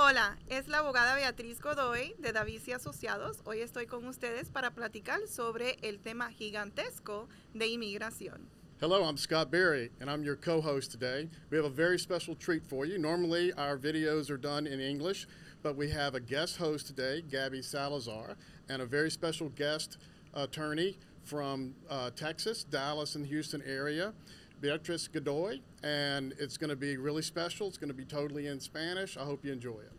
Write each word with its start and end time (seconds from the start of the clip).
Hola, 0.00 0.38
es 0.48 0.68
la 0.68 0.78
abogada 0.78 1.16
Beatriz 1.16 1.60
Godoy 1.60 2.14
de 2.20 2.30
Davis 2.30 2.68
y 2.68 2.72
Asociados. 2.72 3.38
Hoy 3.44 3.62
estoy 3.62 3.86
con 3.86 4.06
ustedes 4.06 4.48
para 4.48 4.70
platicar 4.70 5.26
sobre 5.26 5.76
el 5.82 5.98
tema 5.98 6.30
gigantesco 6.30 7.28
de 7.52 7.66
inmigración. 7.66 8.48
Hello, 8.80 9.02
I'm 9.02 9.16
Scott 9.16 9.50
Berry, 9.50 9.90
and 10.00 10.08
I'm 10.08 10.22
your 10.22 10.36
co 10.36 10.60
host 10.60 10.92
today. 10.92 11.28
We 11.50 11.56
have 11.56 11.66
a 11.66 11.68
very 11.68 11.98
special 11.98 12.36
treat 12.36 12.64
for 12.64 12.86
you. 12.86 12.96
Normally, 12.96 13.52
our 13.54 13.76
videos 13.76 14.30
are 14.30 14.38
done 14.38 14.68
in 14.68 14.78
English, 14.78 15.26
but 15.64 15.74
we 15.74 15.90
have 15.90 16.14
a 16.14 16.20
guest 16.20 16.58
host 16.58 16.86
today, 16.86 17.20
Gabby 17.28 17.60
Salazar, 17.60 18.36
and 18.68 18.80
a 18.80 18.86
very 18.86 19.10
special 19.10 19.48
guest 19.48 19.98
attorney 20.32 20.96
from 21.24 21.74
uh, 21.90 22.10
Texas, 22.14 22.62
Dallas, 22.62 23.16
and 23.16 23.26
Houston 23.26 23.62
area. 23.66 24.12
Beatriz 24.60 25.06
Godoy, 25.06 25.60
and 25.84 26.34
it's 26.38 26.56
going 26.56 26.70
to 26.70 26.76
be 26.76 26.96
really 26.96 27.22
special. 27.22 27.68
It's 27.68 27.78
going 27.78 27.90
to 27.90 27.94
be 27.94 28.04
totally 28.04 28.48
in 28.48 28.58
Spanish. 28.58 29.16
I 29.16 29.24
hope 29.24 29.44
you 29.44 29.52
enjoy 29.52 29.78
it. 29.78 29.92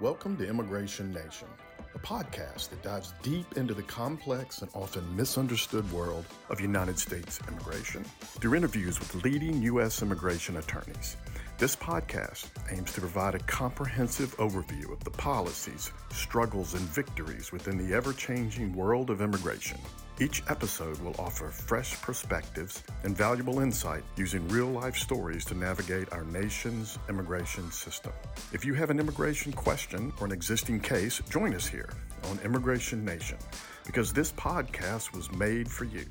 Welcome 0.00 0.36
to 0.38 0.48
Immigration 0.48 1.12
Nation, 1.12 1.46
a 1.94 1.98
podcast 2.00 2.70
that 2.70 2.82
dives 2.82 3.14
deep 3.22 3.56
into 3.56 3.74
the 3.74 3.84
complex 3.84 4.60
and 4.60 4.70
often 4.74 5.04
misunderstood 5.14 5.90
world 5.92 6.26
of 6.50 6.60
United 6.60 6.98
States 6.98 7.38
immigration 7.46 8.02
through 8.20 8.56
interviews 8.56 8.98
with 8.98 9.14
leading 9.22 9.62
U.S. 9.62 10.02
immigration 10.02 10.56
attorneys. 10.56 11.16
This 11.56 11.76
podcast 11.76 12.48
aims 12.72 12.92
to 12.94 13.00
provide 13.00 13.36
a 13.36 13.38
comprehensive 13.38 14.36
overview 14.38 14.92
of 14.92 15.04
the 15.04 15.12
policies, 15.12 15.92
struggles, 16.10 16.74
and 16.74 16.82
victories 16.82 17.52
within 17.52 17.78
the 17.78 17.94
ever 17.94 18.12
changing 18.12 18.74
world 18.74 19.08
of 19.08 19.22
immigration. 19.22 19.78
Each 20.18 20.42
episode 20.48 20.98
will 20.98 21.14
offer 21.16 21.50
fresh 21.50 21.94
perspectives 22.02 22.82
and 23.04 23.16
valuable 23.16 23.60
insight 23.60 24.02
using 24.16 24.46
real 24.48 24.66
life 24.66 24.96
stories 24.96 25.44
to 25.44 25.54
navigate 25.54 26.12
our 26.12 26.24
nation's 26.24 26.98
immigration 27.08 27.70
system. 27.70 28.12
If 28.52 28.64
you 28.64 28.74
have 28.74 28.90
an 28.90 28.98
immigration 28.98 29.52
question 29.52 30.12
or 30.18 30.26
an 30.26 30.32
existing 30.32 30.80
case, 30.80 31.22
join 31.30 31.54
us 31.54 31.68
here 31.68 31.90
on 32.30 32.40
Immigration 32.40 33.04
Nation 33.04 33.38
because 33.86 34.12
this 34.12 34.32
podcast 34.32 35.12
was 35.12 35.30
made 35.30 35.70
for 35.70 35.84
you. 35.84 36.04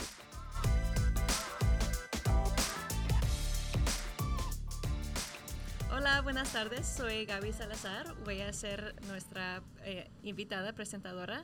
Buenas 6.23 6.53
tardes. 6.53 6.87
Soy 6.87 7.25
Gaby 7.25 7.51
Salazar. 7.51 8.15
Voy 8.23 8.39
a 8.39 8.53
ser 8.53 8.95
nuestra 9.07 9.61
eh, 9.83 10.09
invitada 10.23 10.71
presentadora 10.71 11.43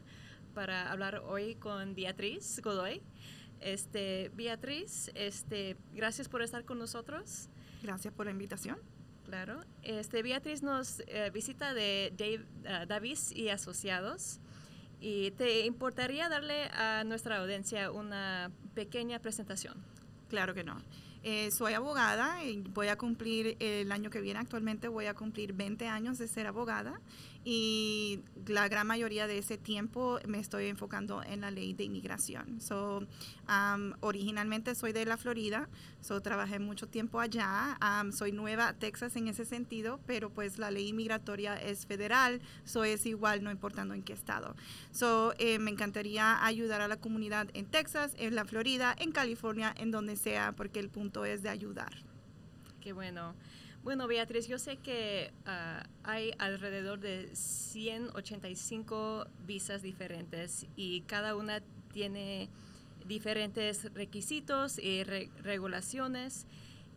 para 0.53 0.89
hablar 0.89 1.22
hoy 1.27 1.55
con 1.55 1.95
Beatriz 1.95 2.61
Godoy. 2.63 3.02
Este, 3.59 4.31
Beatriz, 4.35 5.11
este, 5.16 5.75
gracias 5.94 6.30
por 6.30 6.41
estar 6.41 6.63
con 6.63 6.80
nosotros. 6.80 7.50
Gracias 7.83 8.13
por 8.13 8.25
la 8.27 8.31
invitación. 8.31 8.77
Claro. 9.25 9.66
Este, 9.83 10.23
Beatriz 10.23 10.63
nos 10.63 11.02
eh, 11.07 11.30
visita 11.33 11.73
de 11.73 12.13
Dave, 12.17 12.45
uh, 12.83 12.85
Davis 12.88 13.33
y 13.33 13.50
Asociados. 13.50 14.39
¿Y 15.02 15.31
te 15.31 15.66
importaría 15.66 16.30
darle 16.30 16.66
a 16.72 17.03
nuestra 17.03 17.38
audiencia 17.38 17.91
una 17.91 18.50
pequeña 18.75 19.19
presentación? 19.19 19.83
Claro 20.30 20.53
que 20.53 20.63
no. 20.63 20.77
Eh, 21.23 21.52
soy 21.52 21.73
abogada 21.73 22.44
y 22.44 22.62
voy 22.62 22.88
a 22.88 22.98
cumplir 22.98 23.58
el 23.59 23.92
año 23.92 24.09
que 24.09 24.22
viene, 24.22 24.39
actualmente 24.39 24.88
voy 24.88 25.08
a 25.08 25.14
cumplir 25.14 25.52
20 25.52 25.88
años 25.88 26.17
de 26.17 26.28
ser 26.30 26.48
abogada 26.48 27.02
y 27.45 28.19
la 28.47 28.67
gran 28.67 28.85
mayoría 28.85 29.27
de 29.27 29.37
ese 29.37 29.57
tiempo 29.57 30.19
me 30.27 30.39
estoy 30.39 30.65
enfocando 30.65 31.23
en 31.23 31.41
la 31.41 31.51
ley 31.51 31.73
de 31.73 31.85
inmigración. 31.85 32.59
So, 32.59 33.07
um, 33.47 33.93
originalmente 34.01 34.75
soy 34.75 34.91
de 34.91 35.05
la 35.05 35.17
Florida, 35.17 35.69
so 36.01 36.21
trabajé 36.21 36.59
mucho 36.59 36.87
tiempo 36.87 37.19
allá, 37.19 37.77
um, 37.81 38.11
soy 38.11 38.31
nueva 38.33 38.69
a 38.69 38.73
Texas 38.73 39.15
en 39.15 39.27
ese 39.27 39.45
sentido, 39.45 39.99
pero 40.05 40.29
pues 40.29 40.57
la 40.57 40.69
ley 40.69 40.89
inmigratoria 40.89 41.55
es 41.55 41.85
federal, 41.85 42.41
so 42.65 42.83
es 42.83 43.05
igual 43.05 43.43
no 43.43 43.51
importando 43.51 43.93
en 43.93 44.03
qué 44.03 44.13
estado. 44.13 44.55
So, 44.91 45.33
eh, 45.37 45.59
me 45.59 45.71
encantaría 45.71 46.43
ayudar 46.45 46.81
a 46.81 46.87
la 46.87 46.97
comunidad 46.97 47.47
en 47.53 47.66
Texas, 47.66 48.13
en 48.17 48.35
la 48.35 48.45
Florida, 48.45 48.95
en 48.99 49.11
California, 49.11 49.73
en 49.78 49.91
donde 49.91 50.17
sea, 50.17 50.51
porque 50.51 50.79
el 50.79 50.89
punto 50.89 51.23
es 51.25 51.41
de 51.41 51.49
ayudar. 51.49 51.94
Qué 52.81 52.94
bueno. 52.94 53.35
Bueno, 53.84 54.07
Beatriz, 54.07 54.47
yo 54.47 54.59
sé 54.59 54.78
que 54.78 55.31
uh, 55.47 55.88
hay 56.03 56.34
alrededor 56.38 57.00
de 57.00 57.29
185 57.34 59.25
visas 59.47 59.81
diferentes 59.81 60.66
y 60.75 61.01
cada 61.01 61.35
una 61.35 61.62
tiene 61.94 62.50
diferentes 63.07 63.91
requisitos 63.94 64.78
y 64.79 65.03
re 65.03 65.29
regulaciones. 65.44 66.45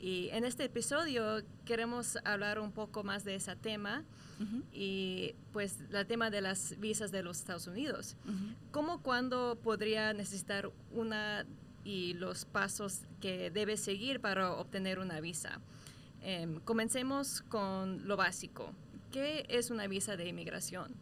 Y 0.01 0.31
en 0.31 0.45
este 0.45 0.65
episodio 0.65 1.43
queremos 1.65 2.19
hablar 2.25 2.59
un 2.59 2.73
poco 2.73 3.05
más 3.05 3.23
de 3.23 3.37
ese 3.37 3.55
tema 3.55 4.03
uh 4.41 4.43
-huh. 4.43 4.63
y 4.73 5.37
pues 5.53 5.79
el 5.93 6.07
tema 6.07 6.31
de 6.31 6.41
las 6.41 6.79
visas 6.81 7.13
de 7.13 7.23
los 7.23 7.39
Estados 7.39 7.69
Unidos. 7.69 8.17
Uh 8.25 8.31
-huh. 8.31 8.55
¿Cómo, 8.73 9.01
cuándo 9.03 9.57
podría 9.63 10.13
necesitar 10.13 10.73
una 10.93 11.47
y 11.85 12.15
los 12.15 12.45
pasos 12.45 13.03
que 13.21 13.53
debe 13.53 13.77
seguir 13.77 14.21
para 14.21 14.53
obtener 14.55 14.99
una 14.99 15.21
visa? 15.21 15.61
Eh, 16.23 16.61
comencemos 16.65 17.43
con 17.43 18.07
lo 18.07 18.17
básico. 18.17 18.73
¿Qué 19.11 19.45
es 19.49 19.71
una 19.71 19.87
visa 19.87 20.17
de 20.17 20.29
inmigración? 20.29 20.95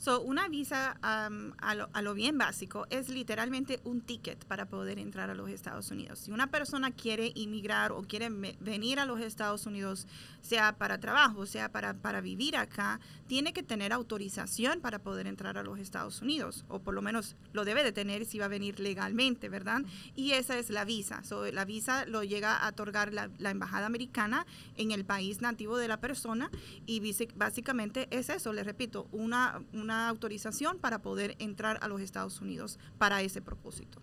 So, 0.00 0.22
una 0.22 0.48
visa 0.48 0.96
um, 1.04 1.52
a, 1.58 1.74
lo, 1.74 1.90
a, 1.92 2.00
lo, 2.00 2.14
bien 2.14 2.38
básico 2.38 2.86
es 2.88 3.10
literalmente 3.10 3.80
un 3.84 4.00
ticket 4.00 4.46
para 4.46 4.64
poder 4.64 4.98
entrar 4.98 5.28
a 5.28 5.34
los 5.34 5.50
Estados 5.50 5.90
Unidos. 5.90 6.20
Si 6.20 6.32
una 6.32 6.46
persona 6.46 6.90
quiere 6.90 7.32
inmigrar 7.34 7.92
o 7.92 8.00
quiere 8.00 8.30
venir 8.60 8.98
a 8.98 9.04
los 9.04 9.20
Estados 9.20 9.66
Unidos, 9.66 10.06
sea 10.40 10.78
para 10.78 11.00
trabajo, 11.00 11.44
sea 11.44 11.70
para, 11.70 11.92
para 11.92 12.22
vivir 12.22 12.56
acá, 12.56 12.98
tiene 13.26 13.52
que 13.52 13.62
tener 13.62 13.92
autorización 13.92 14.80
para 14.80 15.00
poder 15.00 15.26
entrar 15.26 15.58
a 15.58 15.62
los 15.62 15.78
Estados 15.78 16.22
Unidos, 16.22 16.64
o 16.68 16.78
por 16.78 16.94
lo 16.94 17.02
menos 17.02 17.36
lo 17.52 17.66
debe 17.66 17.84
de 17.84 17.92
tener 17.92 18.24
si 18.24 18.38
va 18.38 18.46
a 18.46 18.48
venir 18.48 18.80
legalmente, 18.80 19.50
¿verdad? 19.50 19.82
Y 20.16 20.32
esa 20.32 20.58
es 20.58 20.70
la 20.70 20.86
visa. 20.86 21.22
So, 21.24 21.44
la 21.52 21.66
visa 21.66 22.06
lo 22.06 22.22
llega 22.22 22.56
a 22.56 22.70
otorgar 22.70 23.12
la, 23.12 23.28
embajada 23.50 23.84
americana 23.84 24.46
en 24.78 24.92
el 24.92 25.04
país 25.04 25.42
nativo 25.42 25.76
de 25.76 25.88
la 25.88 26.00
persona 26.00 26.50
y 26.86 27.02
básicamente 27.34 28.08
es 28.10 28.30
eso, 28.30 28.54
le 28.54 28.64
repito, 28.64 29.06
una, 29.12 29.62
una 29.74 29.89
una 29.90 30.08
autorización 30.08 30.78
para 30.78 31.02
poder 31.02 31.34
entrar 31.40 31.80
a 31.82 31.88
los 31.88 32.00
Estados 32.00 32.40
Unidos 32.40 32.78
para 32.98 33.22
ese 33.22 33.42
propósito. 33.42 34.00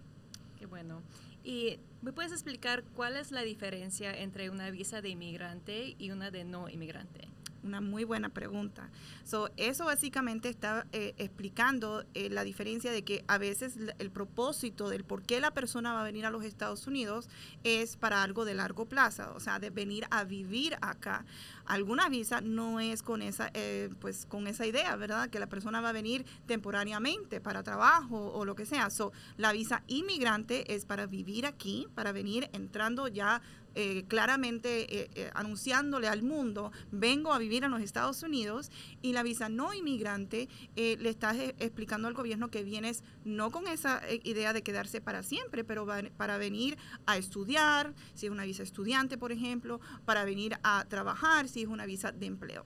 Qué 0.60 0.66
bueno. 0.66 1.02
¿Y 1.46 1.80
me 2.02 2.12
puedes 2.12 2.34
explicar 2.34 2.84
cuál 2.94 3.16
es 3.16 3.32
la 3.32 3.42
diferencia 3.42 4.14
entre 4.14 4.50
una 4.50 4.70
visa 4.70 5.02
de 5.02 5.10
inmigrante 5.10 5.96
y 5.98 6.12
una 6.12 6.30
de 6.30 6.44
no 6.44 6.68
inmigrante? 6.68 7.30
Una 7.64 7.80
muy 7.80 8.04
buena 8.04 8.28
pregunta. 8.30 8.90
So, 9.24 9.50
eso 9.56 9.86
básicamente 9.86 10.50
está 10.50 10.86
eh, 10.92 11.14
explicando 11.18 12.04
eh, 12.14 12.30
la 12.30 12.44
diferencia 12.44 12.92
de 12.92 13.04
que 13.04 13.24
a 13.28 13.38
veces 13.38 13.78
el 13.98 14.12
propósito 14.12 14.90
del 14.90 15.06
por 15.06 15.24
qué 15.24 15.40
la 15.40 15.52
persona 15.52 15.94
va 15.94 16.02
a 16.02 16.04
venir 16.04 16.26
a 16.26 16.32
los 16.32 16.44
Estados 16.44 16.86
Unidos 16.86 17.30
es 17.64 17.96
para 17.96 18.24
algo 18.24 18.44
de 18.44 18.56
largo 18.56 18.86
plazo, 18.86 19.34
o 19.36 19.40
sea, 19.40 19.60
de 19.60 19.70
venir 19.70 20.06
a 20.12 20.26
vivir 20.26 20.76
acá. 20.82 21.26
Alguna 21.68 22.10
visa 22.10 22.42
no 22.42 22.80
es 22.80 23.04
con 23.04 23.22
esa, 23.22 23.52
eh, 23.54 23.90
pues, 24.00 24.26
con 24.26 24.48
esa 24.48 24.66
idea, 24.66 24.96
¿verdad? 24.96 25.30
Que 25.30 25.40
la 25.40 25.48
persona 25.48 25.82
va 25.82 25.90
a 25.90 25.94
venir 25.94 26.26
temporariamente 26.46 27.42
para 27.42 27.64
trabajo 27.64 28.32
o 28.34 28.46
lo 28.46 28.56
que 28.56 28.66
sea. 28.66 28.90
So, 28.90 29.12
la 29.38 29.52
visa 29.52 29.84
inmigrante 29.88 30.74
es 30.74 30.86
para 30.86 31.06
vivir 31.06 31.46
aquí, 31.46 31.88
para 31.94 32.12
venir 32.12 32.50
entrando 32.54 33.08
ya 33.08 33.42
eh, 33.80 34.06
claramente 34.08 34.92
eh, 34.92 35.10
eh, 35.14 35.30
anunciándole 35.36 36.08
al 36.08 36.24
mundo, 36.24 36.72
vengo 36.92 37.32
a 37.32 37.38
vivir 37.38 37.64
en 37.64 37.70
los 37.70 37.84
Estados 37.84 38.24
Unidos, 38.24 38.72
y 39.04 39.14
la 39.14 39.22
visa 39.22 39.50
no 39.50 39.72
inmigrante 39.72 40.50
le 40.76 41.10
estás 41.10 41.38
explicando 41.38 42.08
al 42.08 42.16
gobierno 42.16 42.50
que 42.50 42.64
vienes 42.64 43.04
no 43.24 43.52
con 43.52 43.68
esa 43.68 44.02
idea 44.24 44.52
de 44.52 44.64
quedarse 44.64 45.00
para 45.00 45.22
siempre, 45.22 45.64
pero 45.64 45.86
va, 45.86 46.02
para 46.18 46.40
venir 46.40 46.76
a 47.06 47.18
estudiar, 47.18 47.94
si 48.16 48.26
es 48.26 48.32
una 48.32 48.46
visa 48.46 48.64
estudiante, 48.64 49.16
por 49.16 49.32
ejemplo, 49.32 49.80
para 50.06 50.26
venir 50.26 50.58
a 50.64 50.86
trabajar, 50.90 51.48
si 51.48 51.57
es 51.62 51.68
una 51.68 51.86
visa 51.86 52.12
de 52.12 52.26
empleo. 52.26 52.66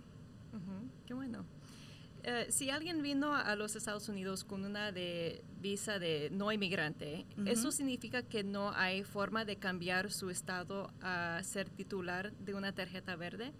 Uh 0.53 0.57
-huh. 0.57 0.89
Qué 1.05 1.13
bueno. 1.13 1.45
Uh, 2.23 2.51
si 2.51 2.69
alguien 2.69 3.01
vino 3.01 3.33
a 3.33 3.55
los 3.55 3.75
Estados 3.75 4.07
Unidos 4.07 4.43
con 4.43 4.63
una 4.63 4.91
de 4.91 5.43
visa 5.59 5.97
de 5.97 6.29
no 6.31 6.51
inmigrante, 6.51 7.25
uh 7.37 7.41
-huh. 7.41 7.49
¿eso 7.49 7.71
significa 7.71 8.21
que 8.21 8.43
no 8.43 8.71
hay 8.73 9.03
forma 9.03 9.43
de 9.43 9.55
cambiar 9.55 10.11
su 10.11 10.29
estado 10.29 10.91
a 11.01 11.41
ser 11.43 11.69
titular 11.69 12.31
de 12.33 12.53
una 12.53 12.73
tarjeta 12.73 13.15
verde? 13.15 13.53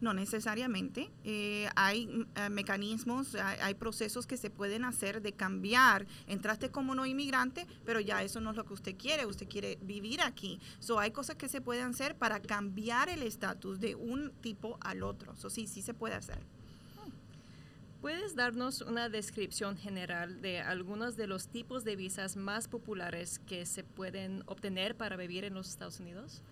No 0.00 0.14
necesariamente. 0.14 1.10
Eh, 1.24 1.68
hay 1.74 2.26
eh, 2.36 2.50
mecanismos, 2.50 3.34
hay, 3.34 3.74
procesos 3.74 4.26
que 4.26 4.36
se 4.36 4.50
pueden 4.50 4.84
hacer 4.84 5.22
de 5.22 5.32
cambiar. 5.32 6.06
Entraste 6.26 6.70
como 6.70 6.94
no 6.94 7.04
inmigrante, 7.04 7.66
pero 7.84 8.00
ya 8.00 8.22
eso 8.22 8.40
no 8.40 8.50
es 8.50 8.56
lo 8.56 8.64
que 8.64 8.74
usted 8.74 8.96
quiere. 8.96 9.26
Usted 9.26 9.48
quiere 9.48 9.78
vivir 9.82 10.20
aquí. 10.20 10.60
So, 10.78 10.98
hay 11.00 11.10
cosas 11.10 11.36
que 11.36 11.48
se 11.48 11.60
pueden 11.60 11.86
hacer 11.86 12.16
para 12.16 12.40
cambiar 12.40 13.08
el 13.08 13.22
estatus 13.22 13.80
de 13.80 13.94
un 13.96 14.32
tipo 14.40 14.78
al 14.80 15.02
otro. 15.02 15.34
So, 15.36 15.50
sí, 15.50 15.66
sí 15.66 15.82
se 15.82 15.94
puede 15.94 16.14
hacer. 16.14 16.38
¿Puedes 18.00 18.36
darnos 18.36 18.80
una 18.80 19.08
descripción 19.08 19.76
general 19.76 20.40
de 20.40 20.60
algunos 20.60 21.16
de 21.16 21.26
los 21.26 21.48
tipos 21.48 21.82
de 21.82 21.96
visas 21.96 22.36
más 22.36 22.68
populares 22.68 23.40
que 23.40 23.66
se 23.66 23.82
pueden 23.82 24.44
obtener 24.46 24.96
para 24.96 25.16
vivir 25.16 25.42
en 25.44 25.54
los 25.54 25.68
Estados 25.68 25.98
Unidos? 25.98 26.42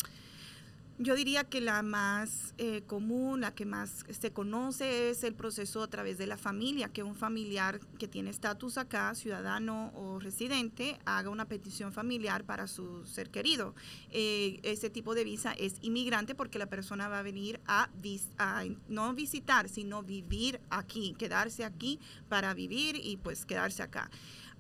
Yo 0.99 1.15
diría 1.15 1.45
que 1.45 1.61
la 1.61 1.83
más 1.83 2.55
eh, 2.57 2.81
común, 2.87 3.43
la 3.43 3.55
que 3.55 3.67
más 3.67 4.07
se 4.09 4.33
conoce 4.33 5.11
es 5.11 5.25
el 5.25 5.35
proceso 5.35 5.83
a 5.83 5.89
través 5.89 6.17
de 6.17 6.27
la 6.27 6.39
familia, 6.39 6.89
que 6.89 7.03
un 7.03 7.15
familiar 7.15 7.81
que 7.99 8.09
tiene 8.09 8.31
estatus 8.31 8.79
acá, 8.79 9.15
ciudadano 9.15 9.93
o 9.95 10.19
residente, 10.19 10.99
haga 11.05 11.29
una 11.29 11.45
petición 11.45 11.93
familiar 11.93 12.45
para 12.45 12.67
su 12.67 13.05
ser 13.05 13.29
querido. 13.29 13.75
Eh, 14.11 14.59
ese 14.63 14.89
tipo 14.89 15.15
de 15.15 15.25
visa 15.25 15.53
es 15.53 15.75
inmigrante 15.83 16.35
porque 16.35 16.59
la 16.59 16.67
persona 16.67 17.09
va 17.09 17.19
a 17.19 17.23
venir 17.23 17.61
a, 17.67 17.91
a 18.39 18.65
no 18.89 19.13
visitar, 19.13 19.69
sino 19.69 20.03
vivir 20.03 20.61
aquí, 20.71 21.15
quedarse 21.19 21.67
aquí 21.67 22.01
para 22.31 22.55
vivir 22.55 22.97
y 22.97 23.19
pues 23.19 23.45
quedarse 23.45 23.83
acá 23.83 24.11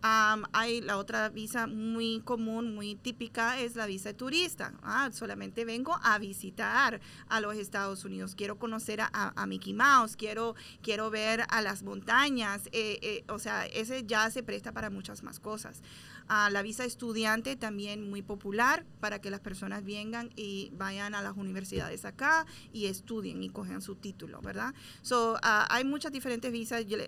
hay 0.03 0.81
la 0.81 0.99
otra 0.99 1.29
visa 1.29 1.67
muy 1.67 2.21
común, 2.21 2.75
muy 2.75 2.95
típica, 2.95 3.59
es 3.61 3.77
la 3.77 3.87
visa 3.87 4.11
de 4.11 4.15
turista. 4.15 4.73
Ah, 4.83 5.11
solamente 5.13 5.65
vengo 5.65 5.99
a 6.03 6.19
visitar 6.19 7.01
a 7.29 7.41
los 7.41 7.57
Estados 7.57 8.05
Unidos. 8.05 8.35
Quiero 8.35 8.59
conocer 8.59 9.01
a, 9.01 9.47
Mickey 9.47 9.75
Mouse, 9.75 10.17
quiero, 10.17 10.55
quiero 10.83 11.11
ver 11.11 11.45
a 11.49 11.63
las 11.63 11.83
montañas. 11.83 12.67
Eh, 12.73 12.99
eh, 13.03 13.25
o 13.29 13.39
sea, 13.39 13.67
ese 13.67 14.05
ya 14.05 14.31
se 14.31 14.43
presta 14.43 14.73
para 14.73 14.91
muchas 14.91 15.23
más 15.23 15.41
cosas. 15.41 15.83
a 16.29 16.51
la 16.51 16.63
visa 16.63 16.85
estudiante 16.85 17.55
también 17.55 18.11
muy 18.11 18.21
popular 18.21 18.85
para 18.99 19.21
que 19.21 19.31
las 19.31 19.39
personas 19.39 19.85
vengan 19.85 20.31
y 20.35 20.73
vayan 20.75 21.15
a 21.15 21.23
las 21.23 21.37
universidades 21.37 22.05
acá 22.05 22.47
y 22.73 22.87
estudien 22.87 23.45
y 23.45 23.49
cojan 23.49 23.81
su 23.81 23.95
título, 23.95 24.41
¿verdad? 24.41 24.75
So, 25.03 25.39
ah, 25.43 25.69
hay 25.71 25.85
muchas 25.85 26.11
diferentes 26.11 26.51
visas. 26.51 26.85
Yo 26.85 26.99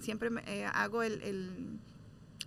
siempre 0.00 0.30
eh, 0.46 0.66
hago 0.72 1.02
el 1.02 1.80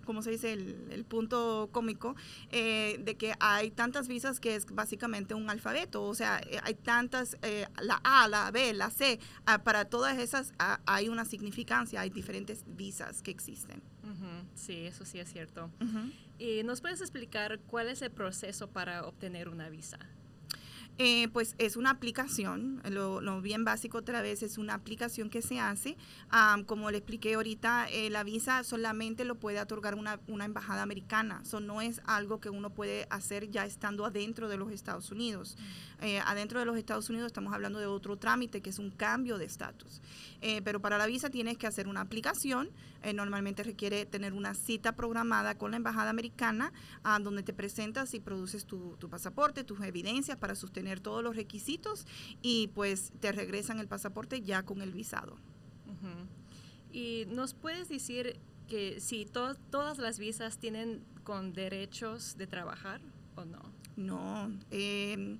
como 0.05 0.21
se 0.21 0.31
dice, 0.31 0.53
el, 0.53 1.05
punto 1.07 1.69
cómico, 1.71 2.15
eh, 2.51 2.99
de 3.03 3.15
que 3.15 3.33
hay 3.39 3.71
tantas 3.71 4.07
visas 4.07 4.39
que 4.39 4.55
es 4.55 4.65
básicamente 4.65 5.33
un 5.33 5.49
alfabeto, 5.49 6.03
o 6.03 6.15
sea, 6.15 6.41
eh, 6.49 6.59
hay 6.63 6.75
tantas, 6.75 7.37
eh, 7.41 7.67
la 7.81 7.99
A, 8.03 8.27
la 8.27 8.51
B, 8.51 8.73
la 8.73 8.89
C, 8.89 9.19
ah, 9.45 9.63
para 9.63 9.85
todas 9.85 10.17
esas 10.17 10.53
ah, 10.59 10.79
hay 10.85 11.09
una 11.09 11.25
significancia, 11.25 12.01
hay 12.01 12.09
diferentes 12.09 12.63
visas 12.67 13.21
que 13.21 13.31
existen. 13.31 13.81
Sí, 14.55 14.85
eso 14.85 15.05
sí 15.05 15.19
es 15.19 15.31
cierto. 15.31 15.71
¿Y 16.37 16.63
nos 16.63 16.81
puedes 16.81 17.01
explicar 17.01 17.59
cuál 17.67 17.87
es 17.87 18.01
el 18.01 18.11
proceso 18.11 18.69
para 18.69 19.05
obtener 19.05 19.49
una 19.49 19.69
visa? 19.69 19.97
Eh, 20.99 21.27
pues 21.29 21.55
es 21.57 21.75
una 21.75 21.89
aplicación, 21.89 22.79
lo, 22.87 23.41
bien 23.41 23.65
básico 23.65 23.97
otra 23.97 24.21
vez 24.21 24.43
es 24.43 24.59
una 24.59 24.75
aplicación 24.75 25.31
que 25.31 25.41
se 25.41 25.59
hace. 25.59 25.97
como 26.67 26.91
le 26.91 26.97
expliqué 26.97 27.33
ahorita, 27.33 27.87
eh, 27.89 28.11
la 28.11 28.23
visa 28.23 28.63
solamente 28.63 29.25
lo 29.25 29.35
puede 29.35 29.59
otorgar 29.59 29.95
una, 29.95 30.19
embajada 30.45 30.83
americana, 30.83 31.41
eso 31.43 31.59
no 31.59 31.81
es 31.81 32.01
algo 32.05 32.39
que 32.39 32.49
uno 32.49 32.69
puede 32.69 33.07
hacer 33.09 33.49
ya 33.49 33.65
estando 33.65 34.05
adentro 34.05 34.49
de 34.49 34.57
los 34.57 34.71
Estados 34.71 35.09
Unidos. 35.11 35.57
Mm. 35.57 36.03
Eh, 36.03 36.19
adentro 36.19 36.59
de 36.59 36.65
los 36.65 36.77
Estados 36.77 37.09
Unidos 37.09 37.27
estamos 37.27 37.53
hablando 37.53 37.79
de 37.79 37.85
otro 37.85 38.17
trámite 38.17 38.61
que 38.61 38.69
es 38.69 38.77
un 38.77 38.91
cambio 38.91 39.37
de 39.37 39.45
estatus. 39.45 40.01
pero 40.65 40.81
para 40.81 40.97
la 40.97 41.07
visa 41.07 41.29
tienes 41.29 41.57
que 41.57 41.67
hacer 41.67 41.87
una 41.87 42.01
aplicación, 42.01 42.69
normalmente 43.15 43.63
requiere 43.63 44.05
tener 44.05 44.33
una 44.33 44.53
cita 44.53 44.93
programada 44.93 45.57
con 45.57 45.71
la 45.71 45.77
embajada 45.77 46.09
americana, 46.09 46.73
ah, 47.03 47.19
donde 47.19 47.43
te 47.43 47.53
presentas 47.53 48.13
y 48.13 48.19
produces 48.19 48.65
tu, 48.65 48.97
tu 48.99 49.09
pasaporte, 49.09 49.63
tus 49.63 49.79
evidencias 49.81 50.37
para 50.37 50.55
sostener 50.55 50.82
tener 50.83 50.99
todos 50.99 51.23
los 51.23 51.37
requisitos 51.37 52.05
y 52.41 52.67
pues 52.75 53.13
te 53.21 53.31
regresan 53.31 53.79
el 53.79 53.87
pasaporte 53.87 54.41
ya 54.41 54.63
con 54.63 54.81
el 54.81 54.91
visado. 54.91 55.37
¿Y 56.91 57.25
nos 57.29 57.53
puedes 57.53 57.87
decir 57.87 58.35
que 58.67 58.99
si 58.99 59.25
todas 59.25 59.97
las 59.97 60.19
visas 60.19 60.57
tienen 60.57 61.01
con 61.23 61.53
derechos 61.53 62.35
de 62.37 62.47
trabajar 62.47 62.99
o 63.35 63.45
no? 63.45 63.61
No. 63.95 64.51
Em, 64.71 65.39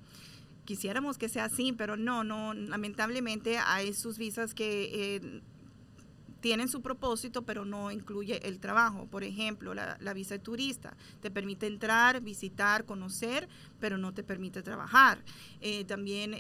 quisiéramos 0.64 1.18
que 1.18 1.28
sea 1.28 1.46
así, 1.46 1.74
pero 1.74 1.98
no, 1.98 2.24
no, 2.24 2.54
lamentablemente 2.54 3.58
hay 3.58 3.94
sus 3.94 4.18
visas 4.18 4.54
que 4.54 5.16
eh, 5.18 5.42
tienen 6.44 6.68
su 6.68 6.82
propósito, 6.82 7.44
pero 7.44 7.64
no 7.64 7.90
incluye 7.90 8.46
el 8.46 8.60
trabajo. 8.60 9.08
Por 9.08 9.24
ejemplo, 9.24 9.74
la, 9.74 10.14
visa 10.14 10.36
de 10.36 10.40
turista 10.40 10.94
te 11.22 11.32
permite 11.32 11.68
entrar, 11.68 12.20
visitar, 12.20 12.84
conocer, 12.84 13.48
pero 13.80 13.98
no 13.98 14.14
te 14.14 14.24
permite 14.24 14.62
trabajar. 14.62 15.24
Eh, 15.62 15.86
también 15.86 16.36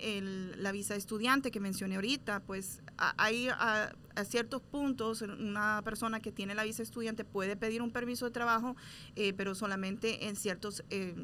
la 0.61 0.73
visa 0.73 0.93
de 0.93 0.97
estudiante 0.97 1.51
que 1.51 1.61
mencioné 1.61 1.95
ahorita, 1.95 2.41
pues 2.41 2.81
hay 2.97 3.47
a, 3.47 3.93
ciertos 4.25 4.61
puntos 4.61 5.21
una 5.23 5.81
persona 5.83 6.19
que 6.19 6.31
tiene 6.31 6.53
la 6.53 6.63
visa 6.63 6.83
estudiante 6.83 7.23
puede 7.25 7.55
pedir 7.55 7.81
un 7.81 7.89
permiso 7.89 8.25
de 8.25 8.31
trabajo, 8.31 8.75
eh, 9.15 9.33
pero 9.33 9.55
solamente 9.55 10.27
en 10.27 10.35
ciertas 10.35 10.83
eh, 10.89 11.15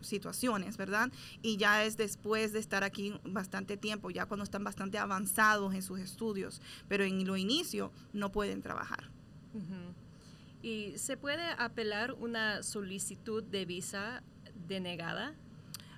situaciones, 0.00 0.76
¿verdad? 0.76 1.10
Y 1.42 1.56
ya 1.56 1.84
es 1.84 1.96
después 1.96 2.52
de 2.52 2.60
estar 2.60 2.84
aquí 2.84 3.12
bastante 3.24 3.76
tiempo, 3.76 4.10
ya 4.10 4.24
cuando 4.26 4.44
están 4.44 4.62
bastante 4.62 4.98
avanzados 4.98 5.74
en 5.74 5.82
sus 5.82 5.98
estudios, 5.98 6.62
pero 6.88 7.04
en 7.04 7.26
lo 7.26 7.36
inicio 7.36 7.92
no 8.12 8.30
pueden 8.32 8.62
trabajar. 8.62 9.10
¿Y 10.62 10.98
se 10.98 11.16
puede 11.16 11.44
apelar 11.58 12.12
una 12.12 12.62
solicitud 12.62 13.42
de 13.42 13.64
visa 13.64 14.22
denegada? 14.66 15.34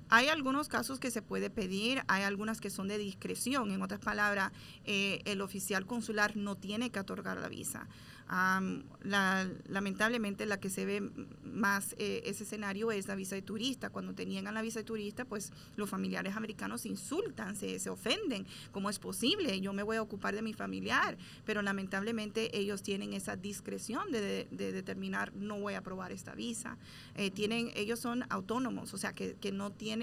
Hay 0.08 0.28
algunos 0.28 0.68
casos 0.68 1.00
que 1.00 1.10
se 1.10 1.22
puede 1.22 1.50
pedir, 1.50 2.02
hay 2.08 2.22
algunas 2.22 2.60
que 2.60 2.70
son 2.70 2.88
de 2.88 2.98
discreción. 2.98 3.70
En 3.70 3.82
otras 3.82 4.00
palabras, 4.00 4.52
eh, 4.84 5.20
el 5.24 5.40
oficial 5.40 5.86
consular 5.86 6.36
no 6.36 6.56
tiene 6.56 6.90
que 6.90 7.00
otorgar 7.00 7.38
la 7.38 7.48
visa 7.48 7.86
la, 8.28 9.48
lamentablemente 9.68 10.46
la 10.46 10.58
que 10.58 10.68
se 10.68 10.84
ve 10.84 11.00
más 11.44 11.94
eh, 11.98 12.22
ese 12.24 12.42
escenario 12.42 12.90
es 12.90 13.06
la 13.06 13.14
visa 13.14 13.36
de 13.36 13.42
turista. 13.42 13.90
Cuando 13.90 14.14
tenían 14.14 14.52
la 14.52 14.62
visa 14.62 14.80
de 14.80 14.84
turista, 14.84 15.24
pues 15.24 15.52
los 15.76 15.88
familiares 15.88 16.34
americanos 16.36 16.86
insultan, 16.86 17.56
se, 17.56 17.78
se 17.78 17.90
ofenden. 17.90 18.46
¿Cómo 18.72 18.90
es 18.90 18.98
posible? 18.98 19.60
Yo 19.60 19.72
me 19.72 19.82
voy 19.82 19.96
a 19.96 20.02
ocupar 20.02 20.34
de 20.34 20.42
mi 20.42 20.54
familiar, 20.54 21.16
pero 21.44 21.62
lamentablemente 21.62 22.56
ellos 22.58 22.82
tienen 22.82 23.12
esa 23.12 23.36
discreción 23.36 24.10
de, 24.10 24.48
determinar 24.50 25.32
no 25.34 25.60
voy 25.60 25.74
a 25.74 25.78
aprobar 25.78 26.12
esta 26.12 26.34
visa. 26.34 26.78
Eh, 27.14 27.30
tienen, 27.30 27.70
ellos 27.74 28.00
son 28.00 28.24
autónomos, 28.28 28.92
o 28.92 28.98
sea 28.98 29.12
que, 29.12 29.34
que 29.34 29.52
no 29.52 29.70
tienen 29.70 29.95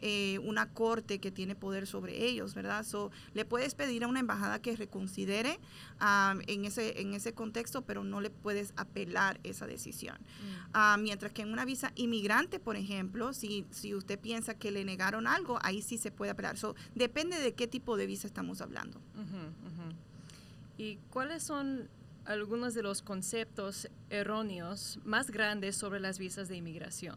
eh, 0.00 0.38
una 0.40 0.68
corte 0.70 1.18
que 1.18 1.30
tiene 1.30 1.54
poder 1.54 1.86
sobre 1.86 2.24
ellos, 2.24 2.54
¿verdad? 2.54 2.84
So, 2.84 3.10
le 3.34 3.44
puedes 3.44 3.74
pedir 3.74 4.04
a 4.04 4.08
una 4.08 4.20
embajada 4.20 4.60
que 4.60 4.74
reconsidere 4.76 5.58
en, 6.46 6.64
ese, 6.64 7.00
en 7.00 7.14
ese 7.14 7.32
contexto 7.32 7.82
pero 7.82 8.04
no 8.04 8.20
le 8.20 8.30
puedes 8.30 8.72
apelar 8.76 9.40
esa 9.44 9.66
decisión. 9.66 10.16
Mm. 10.16 10.70
Ah, 10.72 10.96
mientras 10.98 11.32
que 11.32 11.42
en 11.42 11.52
una 11.52 11.64
visa 11.64 11.92
inmigrante, 11.94 12.58
por 12.58 12.76
ejemplo, 12.76 13.32
si, 13.32 13.66
si 13.70 13.94
usted 13.94 14.18
piensa 14.18 14.54
que 14.54 14.70
le 14.70 14.84
negaron 14.84 15.26
algo, 15.26 15.58
ahí 15.62 15.82
sí 15.82 15.98
se 15.98 16.10
puede 16.10 16.32
apelar. 16.32 16.56
So, 16.58 16.74
depende 16.94 17.38
de 17.38 17.54
qué 17.54 17.66
tipo 17.66 17.96
de 17.96 18.06
visa 18.06 18.26
estamos 18.26 18.60
hablando. 18.60 19.00
¿Y 20.78 20.96
cuáles 21.10 21.42
son 21.42 21.88
algunos 22.24 22.74
de 22.74 22.82
los 22.82 23.02
conceptos 23.02 23.88
erróneos 24.10 24.98
más 25.04 25.30
grandes 25.30 25.76
sobre 25.76 26.00
las 26.00 26.18
visas 26.18 26.48
de 26.48 26.56
inmigración? 26.56 27.16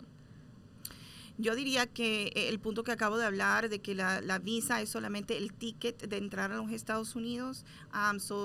Yo 1.38 1.54
diría 1.54 1.86
que 1.86 2.28
eh, 2.28 2.48
el 2.50 2.60
punto 2.60 2.84
que 2.84 2.92
acabo 2.94 3.18
de 3.18 3.26
hablar 3.26 3.68
de 3.68 3.80
que 3.80 3.94
la, 3.94 4.40
visa 4.40 4.82
es 4.82 4.90
solamente 4.90 5.38
el 5.38 5.54
ticket 5.54 6.08
de 6.08 6.18
entrar 6.18 6.52
a 6.52 6.58
los 6.58 6.72
Estados 6.72 7.16
Unidos. 7.16 7.66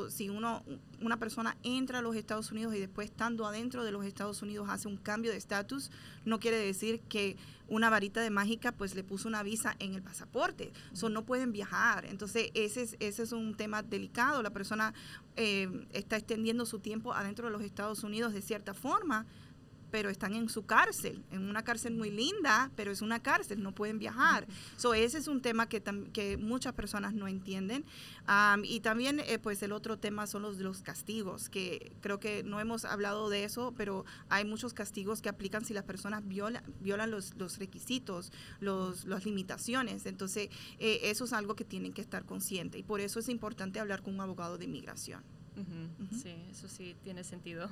si 0.08 0.28
uno, 0.28 0.64
una 1.00 1.18
persona 1.18 1.56
entra 1.62 2.00
a 2.00 2.02
los 2.02 2.16
Estados 2.16 2.50
Unidos 2.50 2.74
y 2.74 2.80
después 2.80 3.10
estando 3.10 3.46
adentro 3.46 3.84
de 3.84 3.92
los 3.92 4.04
Estados 4.04 4.42
Unidos 4.42 4.68
hace 4.68 4.88
un 4.88 4.96
cambio 4.96 5.30
de 5.30 5.36
estatus, 5.36 5.90
no 6.24 6.40
quiere 6.40 6.56
decir 6.56 7.00
que 7.00 7.36
una 7.68 7.88
varita 7.88 8.20
de 8.20 8.30
mágica 8.30 8.72
pues 8.72 8.96
le 8.96 9.04
puso 9.04 9.28
una 9.28 9.44
visa 9.44 9.76
en 9.78 9.94
el 9.94 10.02
pasaporte. 10.02 10.72
So, 10.92 11.08
no 11.08 11.24
pueden 11.24 11.52
viajar. 11.52 12.04
Entonces 12.06 12.50
ese 12.54 12.82
es, 12.82 12.96
ese 12.98 13.22
es 13.22 13.32
un 13.32 13.54
tema 13.54 13.82
delicado. 13.82 14.42
La 14.42 14.50
persona 14.50 14.92
eh, 15.36 15.86
está 15.92 16.16
extendiendo 16.16 16.66
su 16.66 16.80
tiempo 16.80 17.12
adentro 17.12 17.46
de 17.46 17.52
los 17.52 17.62
Estados 17.62 18.02
Unidos 18.02 18.34
de 18.34 18.42
cierta 18.42 18.74
forma 18.74 19.26
pero 19.90 20.10
están 20.10 20.34
en 20.34 20.48
su 20.48 20.64
cárcel, 20.66 21.24
en 21.30 21.48
una 21.48 21.62
cárcel 21.62 21.94
muy 21.94 22.10
linda, 22.10 22.70
pero 22.76 22.90
es 22.90 23.02
una 23.02 23.20
cárcel, 23.20 23.62
no 23.62 23.74
pueden 23.74 23.98
viajar. 23.98 24.46
So, 24.76 24.94
ese 24.94 25.18
es 25.18 25.28
un 25.28 25.42
tema 25.42 25.68
que, 25.68 25.82
que 26.12 26.36
muchas 26.36 26.74
personas 26.74 27.14
no 27.14 27.28
entienden. 27.28 27.84
y 28.62 28.80
también, 28.80 29.20
eh, 29.20 29.38
pues, 29.38 29.62
el 29.62 29.72
otro 29.72 29.98
tema 29.98 30.26
son 30.26 30.42
los, 30.42 30.58
los 30.58 30.82
castigos, 30.82 31.48
que 31.48 31.92
creo 32.00 32.20
que 32.20 32.42
no 32.42 32.60
hemos 32.60 32.84
hablado 32.84 33.28
de 33.28 33.44
eso, 33.44 33.74
pero 33.76 34.04
hay 34.28 34.44
muchos 34.44 34.74
castigos 34.74 35.20
que 35.20 35.28
aplican 35.28 35.64
si 35.64 35.74
las 35.74 35.84
personas 35.84 36.26
violan, 36.26 36.62
violan 36.80 37.10
los, 37.10 37.34
los 37.36 37.58
requisitos, 37.58 38.32
los, 38.60 39.04
las 39.04 39.24
limitaciones. 39.24 40.06
Entonces, 40.06 40.50
eh, 40.78 41.00
eso 41.04 41.24
es 41.24 41.32
algo 41.32 41.54
que 41.54 41.64
tienen 41.64 41.92
que 41.92 42.00
estar 42.00 42.24
conscientes 42.24 42.80
y 42.80 42.82
por 42.82 43.00
eso 43.00 43.18
es 43.18 43.28
importante 43.28 43.80
hablar 43.80 44.02
con 44.02 44.14
un 44.14 44.20
abogado 44.20 44.58
de 44.58 44.64
inmigración. 44.64 45.39
Sí, 46.12 46.34
eso 46.50 46.68
sí 46.68 46.96
tiene 47.02 47.24
sentido. 47.24 47.68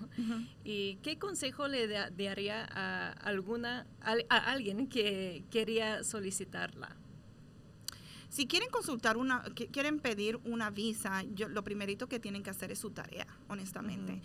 ¿Y 0.65 0.97
qué 0.97 1.19
consejo 1.19 1.69
le 1.69 1.87
daría 1.89 2.67
a 2.71 3.11
alguna 3.11 3.87
a, 4.01 4.13
alguien 4.51 4.89
que 4.89 5.45
quería 5.51 6.05
solicitarla? 6.05 6.97
Si 8.31 8.47
quieren 8.47 8.69
consultar 8.71 9.17
una, 9.17 9.43
quieren 9.73 10.01
pedir 10.01 10.39
una 10.45 10.71
visa, 10.71 11.23
yo, 11.35 11.49
lo 11.49 11.65
primerito 11.65 12.09
que 12.09 12.21
tienen 12.21 12.43
que 12.43 12.51
hacer 12.51 12.71
es 12.71 12.79
su 12.79 12.91
tarea, 12.91 13.27
honestamente. 13.49 14.21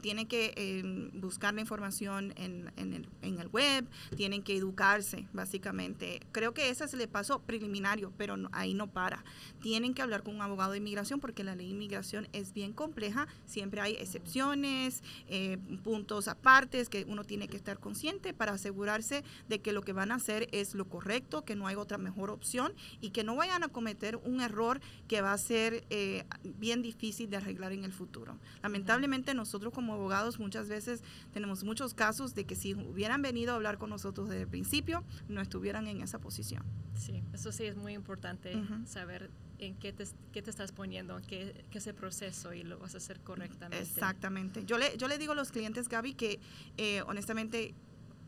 tienen 0.00 0.26
que 0.26 0.54
em, 0.56 1.20
buscar 1.20 1.52
la 1.52 1.60
información 1.60 2.32
en, 2.36 2.72
en, 2.76 2.94
el, 2.94 3.08
en, 3.20 3.38
el, 3.38 3.48
web, 3.48 3.86
tienen 4.16 4.42
que 4.42 4.56
educarse, 4.56 5.26
básicamente. 5.32 6.20
Creo 6.32 6.54
que 6.54 6.70
ese 6.70 6.84
es 6.84 6.94
el 6.94 7.06
paso 7.08 7.40
preliminario, 7.40 8.12
pero 8.16 8.36
ahí 8.52 8.72
no 8.72 8.86
para. 8.86 9.22
Tienen 9.60 9.92
que 9.92 10.00
hablar 10.00 10.22
con 10.22 10.34
un 10.34 10.42
abogado 10.42 10.72
de 10.72 10.78
inmigración 10.78 11.20
porque 11.20 11.44
la 11.44 11.54
ley 11.54 11.66
de 11.66 11.72
inmigración 11.72 12.28
es 12.32 12.54
bien 12.54 12.72
compleja, 12.72 13.28
siempre 13.44 13.80
hay 13.82 13.92
excepciones, 13.94 15.02
eh, 15.28 15.58
puntos 15.84 16.26
apartes 16.28 16.88
que 16.88 17.04
uno 17.06 17.24
tiene 17.24 17.48
que 17.48 17.56
estar 17.56 17.78
consciente 17.78 18.32
para 18.32 18.52
asegurarse 18.52 19.24
de 19.48 19.60
que 19.60 19.72
lo 19.72 19.82
que 19.82 19.92
van 19.92 20.10
a 20.10 20.16
hacer 20.16 20.48
es 20.52 20.74
lo 20.74 20.86
correcto, 20.86 21.44
que 21.44 21.54
no 21.54 21.66
hay 21.66 21.76
otra 21.76 21.98
mejor 21.98 22.30
opción 22.30 22.72
y 23.00 23.10
que 23.10 23.24
no 23.24 23.41
vayan 23.42 23.64
a 23.64 23.68
cometer 23.68 24.16
un 24.18 24.40
error 24.40 24.80
que 25.08 25.20
va 25.20 25.32
a 25.32 25.38
ser 25.38 25.84
eh, 25.90 26.24
bien 26.44 26.80
difícil 26.80 27.28
de 27.28 27.38
arreglar 27.38 27.72
en 27.72 27.82
el 27.82 27.92
futuro. 27.92 28.38
Lamentablemente 28.62 29.34
nosotros 29.34 29.72
como 29.72 29.94
abogados 29.94 30.38
muchas 30.38 30.68
veces 30.68 31.02
tenemos 31.32 31.64
muchos 31.64 31.92
casos 31.92 32.36
de 32.36 32.44
que 32.44 32.54
si 32.54 32.74
hubieran 32.74 33.20
venido 33.20 33.50
a 33.50 33.56
hablar 33.56 33.78
con 33.78 33.90
nosotros 33.90 34.28
desde 34.28 34.42
el 34.42 34.48
principio, 34.48 35.02
no 35.28 35.40
estuvieran 35.40 35.88
en 35.88 36.02
esa 36.02 36.20
posición. 36.20 36.62
Sí, 36.96 37.24
eso 37.32 37.50
sí 37.50 37.64
es 37.64 37.76
muy 37.76 37.94
importante 37.94 38.54
saber 38.86 39.28
en 39.58 39.74
qué 39.74 39.92
te, 39.92 40.04
qué 40.32 40.40
te 40.40 40.50
estás 40.50 40.70
poniendo, 40.70 41.20
qué, 41.26 41.64
qué, 41.70 41.78
es 41.78 41.86
el 41.88 41.94
proceso 41.94 42.54
y 42.54 42.62
lo 42.62 42.78
vas 42.78 42.94
a 42.94 42.98
hacer 42.98 43.18
correctamente. 43.20 43.82
Exactamente. 43.82 44.64
Yo 44.66 44.78
le, 44.78 44.96
yo 44.98 45.08
le 45.08 45.18
digo 45.18 45.32
a 45.32 45.34
los 45.34 45.50
clientes, 45.50 45.88
Gaby, 45.88 46.14
que 46.14 46.38
eh, 46.76 47.02
honestamente 47.08 47.74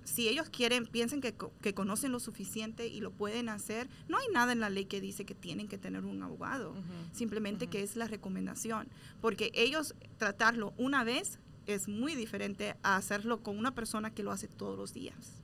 si 0.05 0.29
ellos 0.29 0.49
quieren, 0.51 0.87
piensen 0.87 1.21
que, 1.21 1.35
que, 1.61 1.75
conocen 1.75 2.13
lo 2.13 2.21
suficiente 2.21 2.87
y 2.87 3.01
lo 3.01 3.11
pueden 3.11 3.49
hacer, 3.49 3.89
no 4.09 4.19
hay 4.19 4.27
nada 4.33 4.53
en 4.53 4.61
la 4.61 4.71
ley 4.71 4.85
que 4.85 5.01
dice 5.01 5.25
que 5.25 5.35
tienen 5.35 5.69
que 5.69 5.79
tener 5.79 6.05
un 6.05 6.23
abogado, 6.23 6.75
simplemente 7.13 7.67
que 7.67 7.83
es 7.83 7.97
la 7.97 8.07
recomendación, 8.07 8.89
porque 9.21 9.51
ellos 9.55 9.95
tratarlo 10.19 10.75
una 10.77 11.05
vez 11.05 11.39
es 11.67 11.89
muy 11.89 12.15
diferente 12.15 12.77
a 12.83 12.97
hacerlo 12.97 13.43
con 13.43 13.59
una 13.59 13.75
persona 13.75 14.11
que 14.11 14.23
lo 14.23 14.33
hace 14.33 14.49
todos 14.49 14.79
los 14.79 14.93
días. 14.93 15.43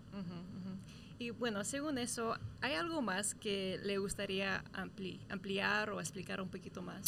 Y 1.18 1.30
bueno, 1.30 1.64
según 1.64 1.98
eso, 1.98 2.38
¿hay 2.62 2.72
algo 2.72 3.02
más 3.02 3.34
que 3.34 3.78
le 3.82 3.98
gustaría 3.98 4.64
ampliar 5.28 5.90
o 5.90 6.00
explicar 6.00 6.40
un 6.40 6.48
poquito 6.48 6.80
más? 6.80 7.02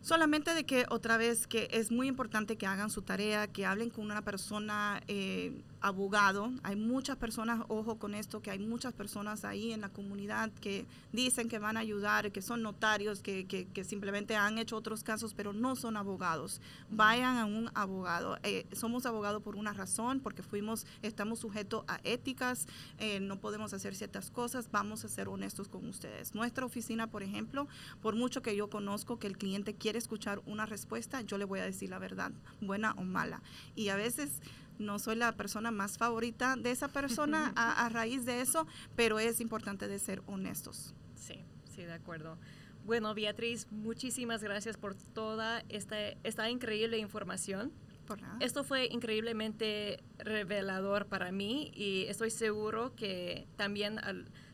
Solamente 0.00 0.54
de 0.54 0.64
que 0.64 0.86
otra 0.88 1.16
vez 1.16 1.46
que 1.46 1.68
es 1.70 1.90
muy 1.90 2.06
importante 2.06 2.56
que 2.56 2.66
hagan 2.66 2.90
su 2.90 3.02
tarea, 3.02 3.46
que 3.48 3.66
hablen 3.66 3.90
con 3.90 4.04
una 4.04 4.22
persona 4.22 5.02
eh, 5.08 5.60
abogado. 5.86 6.52
Hay 6.64 6.74
muchas 6.74 7.16
personas, 7.16 7.64
ojo 7.68 7.96
con 7.96 8.14
esto, 8.14 8.42
que 8.42 8.50
hay 8.50 8.58
muchas 8.58 8.92
personas 8.92 9.44
ahí 9.44 9.72
en 9.72 9.80
la 9.80 9.88
comunidad 9.88 10.50
que 10.60 10.84
dicen 11.12 11.48
que 11.48 11.60
van 11.60 11.76
a 11.76 11.80
ayudar, 11.80 12.32
que 12.32 12.42
son 12.42 12.62
notarios, 12.62 13.20
que, 13.20 13.46
que, 13.46 13.84
simplemente 13.84 14.34
han 14.34 14.58
hecho 14.58 14.76
otros 14.76 15.04
casos, 15.04 15.32
pero 15.32 15.52
no 15.52 15.76
son 15.76 15.96
abogados. 15.96 16.60
Vayan 16.90 17.36
a 17.36 17.44
un 17.44 17.70
abogado. 17.74 18.36
Eh, 18.42 18.66
somos 18.72 19.06
abogados 19.06 19.42
por 19.42 19.54
una 19.54 19.72
razón, 19.72 20.18
porque 20.18 20.42
fuimos, 20.42 20.86
estamos 21.02 21.38
sujetos 21.38 21.84
a 21.86 22.00
éticas, 22.02 22.66
eh, 22.98 23.20
no 23.20 23.38
podemos 23.38 23.72
hacer 23.72 23.94
ciertas 23.94 24.30
cosas, 24.30 24.68
vamos 24.72 25.04
a 25.04 25.08
ser 25.08 25.28
honestos 25.28 25.68
con 25.68 25.86
ustedes. 25.88 26.34
Nuestra 26.34 26.66
oficina, 26.66 27.06
por 27.06 27.22
ejemplo, 27.22 27.68
por 28.02 28.16
mucho 28.16 28.42
que 28.42 28.56
yo 28.56 28.68
conozco 28.68 29.20
que 29.20 29.28
el 29.28 29.38
cliente 29.38 29.74
quiere 29.74 29.98
escuchar 29.98 30.42
una 30.46 30.66
respuesta, 30.66 31.20
yo 31.20 31.38
le 31.38 31.44
voy 31.44 31.60
a 31.60 31.64
decir 31.64 31.90
la 31.90 32.00
verdad, 32.00 32.32
buena 32.60 32.92
o 32.96 33.04
mala. 33.04 33.40
Y 33.76 33.90
a 33.90 33.96
veces 33.96 34.40
no 34.78 34.98
soy 34.98 35.16
la 35.16 35.32
persona 35.36 35.70
más 35.70 35.98
favorita 35.98 36.56
de 36.56 36.70
esa 36.70 36.88
persona 36.88 37.52
a, 37.56 37.88
raíz 37.88 38.24
de 38.24 38.40
eso, 38.40 38.66
pero 38.94 39.18
es 39.18 39.40
importante 39.40 39.88
de 39.88 39.98
ser 39.98 40.22
honestos. 40.26 40.94
Sí, 41.14 41.44
sí, 41.74 41.82
de 41.82 41.92
acuerdo. 41.92 42.38
Bueno, 42.84 43.14
Beatriz, 43.14 43.66
muchísimas 43.70 44.42
gracias 44.42 44.76
por 44.76 44.94
toda 44.94 45.64
esta, 45.68 45.96
esta 46.22 46.48
increíble 46.50 46.98
información. 46.98 47.72
Por 48.06 48.22
nada. 48.22 48.36
Esto 48.40 48.62
fue 48.62 48.86
increíblemente 48.86 49.98
revelador 50.18 51.06
para 51.06 51.32
mí 51.32 51.72
y 51.74 52.04
estoy 52.06 52.30
seguro 52.30 52.94
que 52.94 53.48
también 53.56 54.00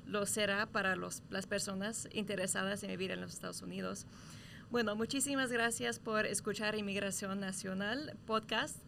lo 0.06 0.24
será 0.24 0.66
para 0.66 0.96
los, 0.96 1.22
las 1.28 1.46
personas 1.46 2.08
interesadas 2.12 2.82
en 2.82 2.90
vivir 2.90 3.10
en 3.10 3.20
los 3.20 3.34
Estados 3.34 3.60
Unidos. 3.60 4.06
Bueno, 4.70 4.96
muchísimas 4.96 5.52
gracias 5.52 5.98
por 5.98 6.24
escuchar 6.24 6.74
Inmigración 6.76 7.40
Nacional 7.40 8.16
podcast 8.24 8.78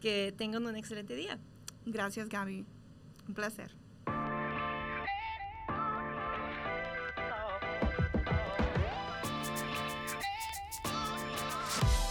que 0.00 0.32
tengan 0.36 0.66
un 0.66 0.76
excelente 0.76 1.14
día. 1.14 1.38
Gracias, 1.86 2.28
Gaby. 2.28 2.64
Un 3.28 3.34
placer. 3.34 3.70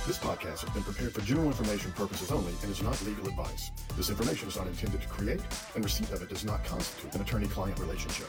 This 0.06 0.18
podcast 0.18 0.66
has 0.66 0.70
been 0.72 0.84
prepared 0.84 1.14
for 1.14 1.22
general 1.22 1.48
information 1.48 1.92
purposes 1.94 2.30
only 2.30 2.52
and 2.62 2.70
is 2.70 2.84
not 2.84 3.02
legal 3.06 3.26
advice. 3.26 3.72
This 3.96 4.10
information 4.10 4.50
is 4.50 4.58
not 4.58 4.68
intended 4.68 5.02
to 5.02 5.08
create, 5.08 5.42
and 5.76 5.84
receipt 5.84 6.12
of 6.12 6.22
it 6.22 6.28
does 6.28 6.44
not 6.44 6.64
constitute 6.66 7.16
an 7.16 7.22
attorney 7.22 7.48
client 7.48 7.80
relationship. 7.80 8.28